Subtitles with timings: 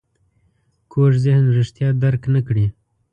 [0.91, 2.65] کوږ ذهن رښتیا درک نه کړي